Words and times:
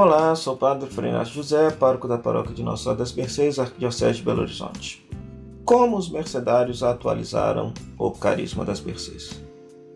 Olá, 0.00 0.32
sou 0.36 0.54
o 0.54 0.56
Padre 0.56 0.88
Frenato 0.88 1.30
José, 1.30 1.72
pároco 1.72 2.06
da 2.06 2.16
paróquia 2.16 2.54
de 2.54 2.62
Nossa 2.62 2.84
Senhora 2.84 3.00
das 3.00 3.12
Mercês, 3.12 3.58
Arquidiocese 3.58 4.18
de 4.18 4.22
Belo 4.22 4.42
Horizonte. 4.42 5.04
Como 5.64 5.96
os 5.96 6.08
mercedários 6.08 6.84
atualizaram 6.84 7.74
o 7.98 8.12
carisma 8.12 8.64
das 8.64 8.80
Mercês? 8.80 9.42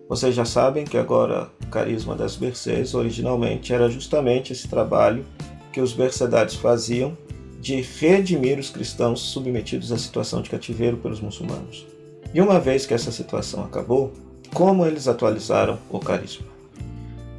Vocês 0.09 0.35
já 0.35 0.45
sabem 0.45 0.85
que 0.85 0.99
agora 0.99 1.49
o 1.63 1.69
carisma 1.69 2.17
das 2.17 2.37
Mercês 2.37 2.95
originalmente 2.95 3.73
era 3.73 3.89
justamente 3.89 4.53
esse 4.53 4.67
trabalho 4.67 5.25
que 5.73 5.81
os 5.81 5.95
mercedários 5.95 6.57
faziam 6.57 7.17
de 7.61 7.81
redimir 7.81 8.59
os 8.59 8.71
cristãos 8.71 9.21
submetidos 9.21 9.93
à 9.93 9.97
situação 9.97 10.43
de 10.43 10.51
cativeiro 10.51 10.97
pelos 10.97 11.21
muçulmanos. 11.21 11.87
E 12.35 12.41
uma 12.41 12.59
vez 12.59 12.85
que 12.85 12.93
essa 12.93 13.13
situação 13.13 13.63
acabou, 13.63 14.13
como 14.53 14.85
eles 14.85 15.07
atualizaram 15.07 15.79
o 15.89 16.01
carisma? 16.01 16.47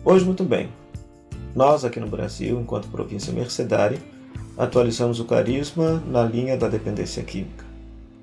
Hoje, 0.05 0.23
muito 0.23 0.45
bem, 0.45 0.69
nós 1.55 1.85
aqui 1.85 1.99
no 1.99 2.07
Brasil, 2.07 2.59
enquanto 2.59 2.87
província 2.87 3.31
mercedária, 3.31 3.99
atualizamos 4.57 5.19
o 5.19 5.25
carisma 5.25 6.01
na 6.07 6.23
linha 6.23 6.57
da 6.57 6.67
dependência 6.67 7.23
química. 7.23 7.65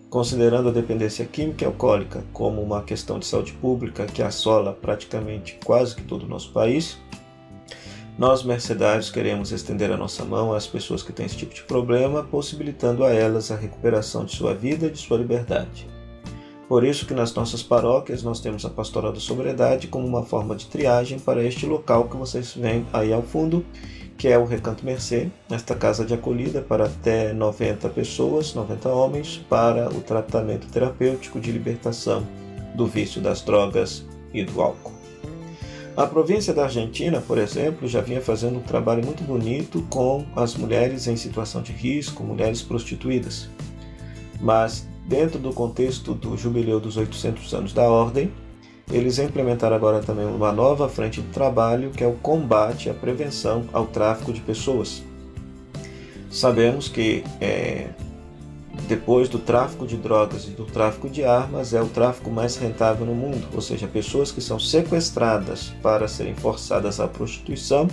Considerando 0.09 0.69
a 0.69 0.73
dependência 0.73 1.25
química 1.25 1.65
e 1.65 1.67
alcoólica 1.67 2.25
como 2.33 2.61
uma 2.61 2.83
questão 2.83 3.19
de 3.19 3.27
saúde 3.27 3.53
pública 3.53 4.07
que 4.07 4.23
assola 4.23 4.73
praticamente 4.73 5.59
quase 5.65 5.95
que 5.95 6.03
todo 6.03 6.25
o 6.25 6.29
nosso 6.29 6.51
país, 6.53 6.99
nós 8.19 8.43
mercedários 8.43 9.11
queremos 9.11 9.53
estender 9.53 9.91
a 9.93 9.97
nossa 9.97 10.25
mão 10.25 10.53
às 10.53 10.67
pessoas 10.67 11.03
que 11.03 11.13
têm 11.13 11.27
esse 11.27 11.37
tipo 11.37 11.55
de 11.55 11.63
problema, 11.63 12.25
possibilitando 12.25 13.05
a 13.05 13.11
elas 13.11 13.51
a 13.51 13.57
recuperação 13.57 14.25
de 14.25 14.35
sua 14.35 14.53
vida 14.53 14.87
e 14.87 14.91
de 14.91 14.99
sua 14.99 15.17
liberdade. 15.17 15.87
Por 16.71 16.85
isso 16.85 17.05
que 17.05 17.13
nas 17.13 17.35
nossas 17.35 17.65
paróquias 17.65 18.23
nós 18.23 18.39
temos 18.39 18.65
a 18.65 18.71
Pastoral 18.71 19.13
da 19.13 19.19
Sobriedade 19.19 19.89
como 19.89 20.07
uma 20.07 20.23
forma 20.23 20.55
de 20.55 20.67
triagem 20.67 21.19
para 21.19 21.43
este 21.43 21.67
local 21.67 22.09
que 22.09 22.17
vocês 22.17 22.55
veem 22.55 22.87
aí 22.93 23.13
ao 23.13 23.25
fundo, 23.25 23.67
que 24.17 24.29
é 24.29 24.39
o 24.39 24.45
Recanto 24.45 24.85
Mercê, 24.85 25.33
esta 25.51 25.75
casa 25.75 26.05
de 26.05 26.15
acolhida 26.15 26.63
para 26.63 26.85
até 26.85 27.33
90 27.33 27.89
pessoas, 27.89 28.55
90 28.55 28.89
homens, 28.89 29.45
para 29.51 29.89
o 29.89 30.01
tratamento 30.01 30.69
terapêutico 30.69 31.41
de 31.41 31.51
libertação 31.51 32.25
do 32.77 32.87
vício 32.87 33.21
das 33.21 33.43
drogas 33.43 34.07
e 34.33 34.45
do 34.45 34.63
álcool. 34.63 34.93
A 35.97 36.07
província 36.07 36.55
da 36.55 36.63
Argentina, 36.63 37.21
por 37.21 37.39
exemplo, 37.39 37.89
já 37.89 38.01
vinha 38.01 38.21
fazendo 38.21 38.61
um 38.61 38.63
trabalho 38.63 39.05
muito 39.05 39.25
bonito 39.25 39.85
com 39.91 40.25
as 40.37 40.55
mulheres 40.55 41.09
em 41.09 41.17
situação 41.17 41.63
de 41.63 41.73
risco, 41.73 42.23
mulheres 42.23 42.63
prostituídas. 42.63 43.49
Mas 44.41 44.89
Dentro 45.11 45.41
do 45.41 45.53
contexto 45.53 46.15
do 46.15 46.37
jubileu 46.37 46.79
dos 46.79 46.97
800 46.97 47.53
anos 47.53 47.73
da 47.73 47.83
Ordem, 47.83 48.33
eles 48.93 49.19
implementaram 49.19 49.75
agora 49.75 49.99
também 49.99 50.25
uma 50.25 50.53
nova 50.53 50.89
frente 50.89 51.21
de 51.21 51.27
trabalho 51.31 51.91
que 51.91 52.05
é 52.05 52.07
o 52.07 52.13
combate 52.13 52.89
à 52.89 52.95
prevenção 52.95 53.65
ao 53.73 53.89
tráfico 53.89 54.33
de 54.33 54.41
pessoas. 54.41 55.03
Sabemos 56.31 56.87
que 56.87 57.25
é, 57.41 57.89
depois 58.87 59.29
do 59.29 59.41
tráfico 59.41 59.85
de 59.85 59.97
drogas 59.97 60.45
e 60.45 60.51
do 60.51 60.65
tráfico 60.65 61.09
de 61.09 61.25
armas, 61.25 61.75
é 61.75 61.83
o 61.83 61.89
tráfico 61.89 62.31
mais 62.31 62.57
rentável 62.57 63.05
no 63.05 63.15
mundo, 63.15 63.49
ou 63.53 63.61
seja, 63.61 63.89
pessoas 63.89 64.31
que 64.31 64.41
são 64.41 64.61
sequestradas 64.61 65.73
para 65.83 66.07
serem 66.07 66.37
forçadas 66.37 67.01
à 67.01 67.09
prostituição 67.09 67.89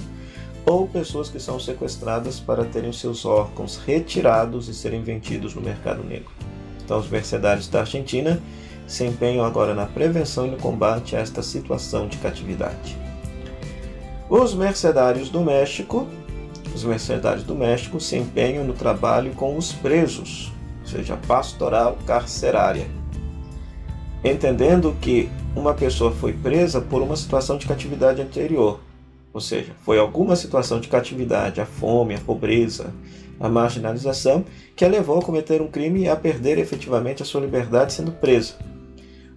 ou 0.68 0.88
pessoas 0.88 1.30
que 1.30 1.40
são 1.40 1.60
sequestradas 1.60 2.40
para 2.40 2.64
terem 2.64 2.94
seus 2.94 3.26
órgãos 3.26 3.78
retirados 3.78 4.70
e 4.70 4.73
serem 4.76 5.02
vendidos 5.02 5.56
no 5.56 5.62
mercado 5.62 6.04
negro. 6.04 6.36
Então, 6.88 6.99
os 6.99 7.09
mercedários 7.09 7.67
da 7.67 7.81
Argentina 7.81 8.41
se 8.88 9.03
empenham 9.03 9.43
agora 9.43 9.75
na 9.75 9.85
prevenção 9.85 10.47
e 10.47 10.52
no 10.52 10.55
combate 10.55 11.17
a 11.17 11.19
esta 11.19 11.43
situação 11.43 12.07
de 12.07 12.16
catividade. 12.16 12.97
Os 14.30 14.55
mercedários 14.55 15.27
do 15.27 15.42
México, 15.42 16.08
os 16.73 16.86
mercedários 16.86 17.43
do 17.43 17.53
México 17.53 17.99
se 17.99 18.15
empenham 18.15 18.64
no 18.64 18.71
trabalho 18.71 19.33
com 19.33 19.58
os 19.58 19.73
presos, 19.73 20.53
ou 20.80 20.87
seja, 20.87 21.20
pastoral 21.27 21.97
carcerária, 22.08 22.87
entendendo 24.23 24.95
que 25.02 25.30
uma 25.58 25.73
pessoa 25.73 26.11
foi 26.11 26.31
presa 26.31 26.80
por 26.80 27.02
uma 27.02 27.17
situação 27.17 27.58
de 27.58 27.67
catividade 27.67 28.21
anterior, 28.21 28.80
ou 29.37 29.42
seja, 29.42 29.71
foi 29.83 29.99
alguma 29.99 30.36
situação 30.36 30.80
de 30.80 30.87
catividade, 30.87 31.61
a 31.61 31.65
fome, 31.65 32.15
a 32.15 32.20
pobreza, 32.20 32.92
a 33.39 33.48
marginalização, 33.48 34.43
que 34.75 34.83
a 34.83 34.87
levou 34.87 35.20
a 35.20 35.21
cometer 35.21 35.61
um 35.61 35.67
crime 35.67 36.02
e 36.02 36.09
a 36.09 36.15
perder 36.15 36.58
efetivamente 36.58 37.21
a 37.21 37.25
sua 37.25 37.42
liberdade 37.42 37.93
sendo 37.93 38.11
presa. 38.11 38.55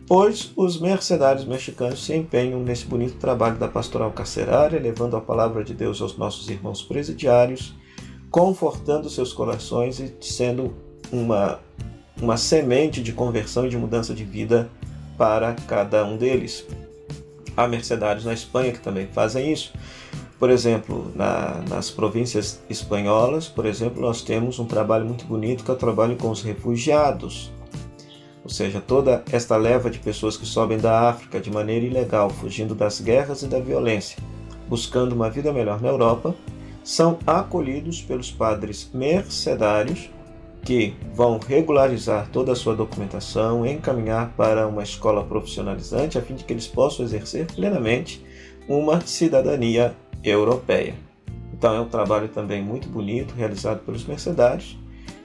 Pois 0.06 0.52
os 0.56 0.80
mercenários 0.80 1.44
mexicanos 1.44 2.02
se 2.02 2.14
empenham 2.14 2.60
nesse 2.60 2.86
bonito 2.86 3.18
trabalho 3.18 3.58
da 3.58 3.68
pastoral 3.68 4.10
carcerária, 4.10 4.80
levando 4.80 5.18
a 5.18 5.20
palavra 5.20 5.62
de 5.62 5.74
Deus 5.74 6.00
aos 6.00 6.16
nossos 6.16 6.48
irmãos 6.48 6.82
presidiários, 6.82 7.74
confortando 8.30 9.10
seus 9.10 9.34
corações 9.34 10.00
e 10.00 10.16
sendo 10.22 10.74
uma, 11.12 11.60
uma 12.18 12.38
semente 12.38 13.02
de 13.02 13.12
conversão 13.12 13.66
e 13.66 13.68
de 13.68 13.76
mudança 13.76 14.14
de 14.14 14.24
vida 14.24 14.70
para 15.18 15.52
cada 15.68 16.06
um 16.06 16.16
deles. 16.16 16.64
Há 17.56 17.66
mercenários 17.66 18.24
na 18.24 18.32
Espanha 18.32 18.72
que 18.72 18.80
também 18.80 19.06
fazem 19.06 19.52
isso. 19.52 19.72
Por 20.38 20.48
exemplo, 20.48 21.12
na, 21.14 21.62
nas 21.68 21.90
províncias 21.90 22.62
espanholas, 22.68 23.46
por 23.46 23.66
exemplo, 23.66 24.00
nós 24.00 24.22
temos 24.22 24.58
um 24.58 24.64
trabalho 24.64 25.04
muito 25.04 25.26
bonito 25.26 25.62
que 25.62 25.70
é 25.70 25.74
o 25.74 25.76
trabalho 25.76 26.16
com 26.16 26.30
os 26.30 26.42
refugiados. 26.42 27.52
Ou 28.42 28.48
seja, 28.48 28.80
toda 28.80 29.22
esta 29.30 29.56
leva 29.56 29.90
de 29.90 29.98
pessoas 29.98 30.36
que 30.36 30.46
sobem 30.46 30.78
da 30.78 31.10
África 31.10 31.38
de 31.38 31.50
maneira 31.50 31.84
ilegal, 31.84 32.30
fugindo 32.30 32.74
das 32.74 33.00
guerras 33.00 33.42
e 33.42 33.46
da 33.46 33.60
violência, 33.60 34.16
buscando 34.66 35.12
uma 35.12 35.28
vida 35.28 35.52
melhor 35.52 35.80
na 35.80 35.88
Europa, 35.88 36.34
são 36.82 37.18
acolhidos 37.26 38.00
pelos 38.00 38.30
padres 38.30 38.90
mercedários 38.94 40.08
que 40.62 40.94
vão 41.14 41.38
regularizar 41.38 42.28
toda 42.30 42.52
a 42.52 42.56
sua 42.56 42.74
documentação, 42.74 43.66
encaminhar 43.66 44.32
para 44.36 44.66
uma 44.66 44.82
escola 44.82 45.24
profissionalizante 45.24 46.18
a 46.18 46.22
fim 46.22 46.34
de 46.34 46.44
que 46.44 46.52
eles 46.52 46.66
possam 46.66 47.04
exercer 47.04 47.46
plenamente 47.46 48.24
uma 48.68 49.00
cidadania 49.00 49.94
europeia. 50.22 50.94
Então 51.52 51.74
é 51.74 51.80
um 51.80 51.88
trabalho 51.88 52.28
também 52.28 52.62
muito 52.62 52.88
bonito 52.88 53.34
realizado 53.34 53.80
pelos 53.84 54.04
mercedários 54.04 54.78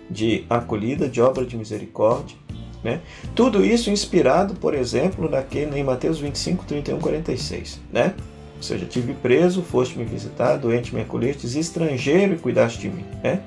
de 0.10 0.46
acolhida, 0.50 1.08
de 1.08 1.22
obra 1.22 1.46
de 1.46 1.58
misericórdia. 1.58 2.36
Né? 2.84 3.02
Tudo 3.34 3.66
isso 3.66 3.90
inspirado, 3.90 4.54
por 4.56 4.74
exemplo, 4.74 5.30
naquele, 5.30 5.80
em 5.80 5.84
Mateus 5.84 6.20
25, 6.20 6.66
31, 6.66 7.00
46. 7.00 7.82
Né? 7.92 8.14
Ou 8.58 8.64
seja, 8.64 8.86
tive 8.86 9.14
preso, 9.14 9.62
foste 9.62 9.98
me 9.98 10.06
visitar, 10.06 10.58
doente 10.58 10.94
me 10.94 11.02
acolhestes, 11.02 11.56
estrangeiro 11.56 12.36
e 12.36 12.38
cuidaste 12.38 12.80
de 12.80 12.90
mim. 12.90 13.06
Né? 13.24 13.42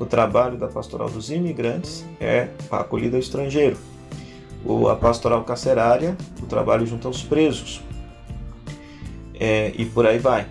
O 0.00 0.06
trabalho 0.06 0.58
da 0.58 0.66
pastoral 0.66 1.08
dos 1.08 1.30
imigrantes 1.30 2.04
é 2.20 2.48
a 2.70 2.78
acolhida 2.78 3.16
ao 3.16 3.20
estrangeiro. 3.20 3.76
O, 4.64 4.88
a 4.88 4.96
pastoral 4.96 5.44
carcerária, 5.44 6.16
o 6.42 6.46
trabalho 6.46 6.84
junto 6.84 7.06
aos 7.06 7.22
presos. 7.22 7.80
É, 9.38 9.72
e 9.76 9.84
por 9.84 10.04
aí 10.04 10.18
vai 10.18 10.46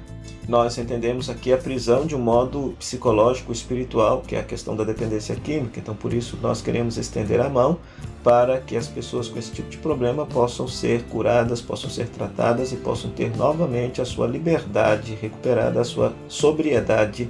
nós 0.50 0.80
entendemos 0.80 1.30
aqui 1.30 1.54
a 1.54 1.58
prisão 1.60 2.08
de 2.08 2.16
um 2.16 2.20
modo 2.20 2.76
psicológico, 2.80 3.52
espiritual, 3.52 4.24
que 4.26 4.36
é 4.36 4.40
a 4.40 4.44
questão 4.44 4.76
da 4.76 4.84
dependência 4.84 5.36
química. 5.36 5.80
Então, 5.80 5.94
por 5.96 6.12
isso, 6.12 6.40
nós 6.42 6.60
queremos 6.60 6.98
estender 6.98 7.40
a 7.40 7.48
mão 7.48 7.78
para 8.24 8.60
que 8.60 8.76
as 8.76 8.88
pessoas 8.88 9.28
com 9.28 9.38
esse 9.38 9.52
tipo 9.52 9.70
de 9.70 9.78
problema 9.78 10.26
possam 10.26 10.68
ser 10.68 11.04
curadas, 11.04 11.62
possam 11.62 11.88
ser 11.88 12.08
tratadas 12.10 12.72
e 12.72 12.78
possam 12.78 13.12
ter 13.12 13.30
novamente 13.38 14.02
a 14.02 14.06
sua 14.06 14.26
liberdade 14.26 15.14
recuperada, 15.22 15.82
a 15.82 15.86
sua 15.86 16.14
sobriedade 16.28 17.30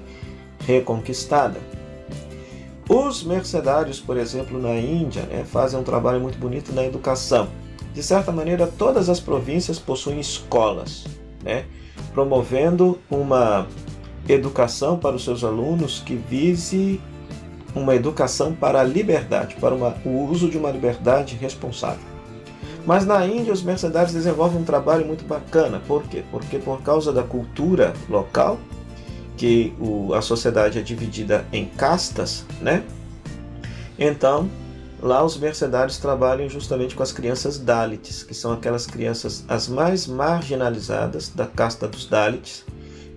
reconquistada. 0.65 1.59
Os 2.89 3.23
mercedários, 3.23 3.99
por 3.99 4.17
exemplo, 4.17 4.59
na 4.59 4.75
Índia, 4.75 5.21
né, 5.23 5.45
fazem 5.45 5.79
um 5.79 5.83
trabalho 5.83 6.19
muito 6.19 6.39
bonito 6.39 6.73
na 6.73 6.83
educação. 6.83 7.47
De 7.93 8.01
certa 8.01 8.31
maneira, 8.31 8.65
todas 8.65 9.09
as 9.09 9.19
províncias 9.19 9.77
possuem 9.77 10.19
escolas, 10.19 11.05
né? 11.43 11.65
promovendo 12.13 12.97
uma 13.09 13.67
educação 14.27 14.97
para 14.97 15.15
os 15.15 15.23
seus 15.23 15.43
alunos 15.43 16.01
que 16.03 16.15
vise 16.15 16.99
uma 17.75 17.93
educação 17.93 18.53
para 18.53 18.81
a 18.81 18.83
liberdade, 18.83 19.55
para 19.55 19.75
uma, 19.75 19.95
o 20.03 20.25
uso 20.27 20.49
de 20.49 20.57
uma 20.57 20.71
liberdade 20.71 21.35
responsável. 21.35 22.01
Mas 22.87 23.05
na 23.05 23.23
Índia 23.27 23.53
os 23.53 23.61
mercenários 23.61 24.13
desenvolvem 24.13 24.61
um 24.61 24.63
trabalho 24.63 25.05
muito 25.05 25.25
bacana. 25.25 25.79
Por 25.87 26.03
quê? 26.03 26.23
Porque 26.31 26.57
por 26.57 26.81
causa 26.81 27.13
da 27.13 27.21
cultura 27.21 27.93
local, 28.09 28.59
que 29.39 29.73
o, 29.79 30.13
a 30.13 30.21
sociedade 30.21 30.77
é 30.77 30.81
dividida 30.81 31.47
em 31.51 31.65
castas, 31.65 32.45
né? 32.61 32.83
Então 33.97 34.49
Lá 35.01 35.23
os 35.23 35.37
mercenários 35.37 35.97
trabalham 35.97 36.49
justamente 36.49 36.93
com 36.93 37.01
as 37.01 37.13
crianças 37.13 37.57
Dalits, 37.57 38.21
que 38.21 38.33
são 38.33 38.51
aquelas 38.51 38.85
crianças 38.85 39.45
as 39.47 39.69
mais 39.69 40.05
marginalizadas 40.05 41.29
da 41.29 41.45
casta 41.47 41.87
dos 41.87 42.05
Dalits, 42.05 42.65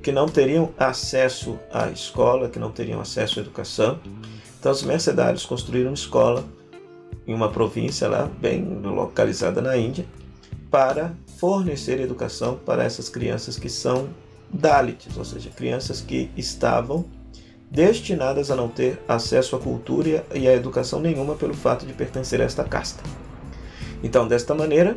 que 0.01 0.13
não 0.13 0.29
teriam 0.29 0.73
acesso 0.79 1.59
à 1.73 1.89
escola, 1.89 2.49
que 2.49 2.59
não 2.59 2.71
teriam 2.71 3.01
acesso 3.01 3.41
à 3.41 3.43
educação. 3.43 3.99
Então 4.61 4.71
os 4.71 4.85
mercenários 4.85 5.45
construíram 5.45 5.91
uma 5.91 5.95
escola 5.95 6.45
em 7.27 7.35
uma 7.35 7.51
província 7.51 8.09
lá, 8.09 8.31
bem 8.41 8.65
localizada 8.81 9.61
na 9.61 9.77
Índia, 9.77 10.07
para 10.71 11.13
fornecer 11.39 11.99
educação 11.99 12.57
para 12.65 12.85
essas 12.85 13.09
crianças 13.09 13.59
que 13.59 13.69
são 13.69 14.09
Dalits, 14.53 15.17
ou 15.17 15.25
seja, 15.25 15.51
crianças 15.51 16.01
que 16.01 16.31
estavam 16.37 17.05
destinadas 17.71 18.51
a 18.51 18.57
não 18.57 18.69
ter 18.69 19.01
acesso 19.09 19.57
à 19.57 19.59
cultura 19.59 20.27
e 20.35 20.47
à 20.47 20.53
educação 20.53 21.01
nenhuma 21.01 21.35
pelo 21.35 21.55
fato 21.55 21.87
de 21.87 21.95
pertencer 21.95 22.41
a 22.41 22.45
esta 22.45 22.63
casta. 22.65 23.03
Então, 24.03 24.29
desta 24.29 24.55
maneira, 24.55 24.97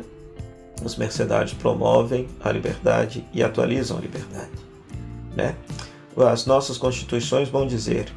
os 0.84 0.96
mercedários 0.96 1.54
promovem 1.54 2.28
a 2.38 2.52
liberdade 2.52 3.24
e 3.32 3.42
atualizam 3.42 3.96
a 3.96 4.00
liberdade. 4.00 4.50
Né? 5.34 5.56
As 6.16 6.44
nossas 6.44 6.76
constituições 6.76 7.48
vão 7.48 7.66
dizer 7.66 8.12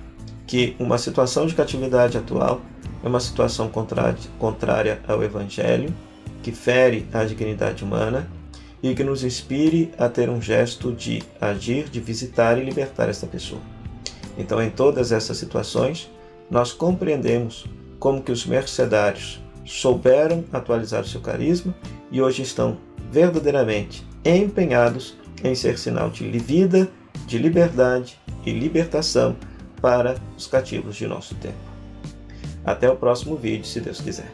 que 0.45 0.75
uma 0.77 0.97
situação 0.97 1.45
de 1.45 1.55
catividade 1.55 2.17
atual 2.17 2.59
é 3.01 3.07
uma 3.07 3.19
situação 3.19 3.69
contrária 3.69 4.99
ao 5.07 5.23
Evangelho, 5.23 5.95
que 6.43 6.51
fere 6.51 7.07
a 7.13 7.23
dignidade 7.23 7.83
humana 7.83 8.29
e 8.81 8.93
que 8.95 9.03
nos 9.03 9.23
inspire 9.23 9.91
a 9.97 10.07
ter 10.07 10.29
um 10.29 10.41
gesto 10.41 10.91
de 10.91 11.21
agir, 11.39 11.89
de 11.89 11.99
visitar 11.99 12.57
e 12.57 12.63
libertar 12.63 13.09
esta 13.09 13.27
pessoa. 13.27 13.61
Então, 14.37 14.61
em 14.61 14.69
todas 14.69 15.11
essas 15.11 15.37
situações, 15.37 16.09
nós 16.49 16.71
compreendemos 16.71 17.65
como 17.99 18.21
que 18.21 18.31
os 18.31 18.45
mercedários 18.45 19.41
souberam 19.65 20.43
atualizar 20.51 21.01
o 21.01 21.07
seu 21.07 21.21
carisma 21.21 21.75
e 22.11 22.21
hoje 22.21 22.41
estão 22.41 22.77
verdadeiramente 23.11 24.05
empenhados 24.23 25.15
em 25.43 25.53
ser 25.53 25.77
sinal 25.77 26.09
de 26.09 26.27
vida, 26.39 26.89
de 27.27 27.37
liberdade 27.37 28.17
e 28.45 28.51
libertação 28.51 29.35
para 29.81 30.15
os 30.37 30.47
cativos 30.47 30.95
de 30.95 31.07
nosso 31.07 31.35
tempo. 31.35 31.57
Até 32.65 32.89
o 32.89 32.95
próximo 32.95 33.35
vídeo, 33.35 33.65
se 33.65 33.79
Deus 33.79 34.01
quiser. 34.01 34.31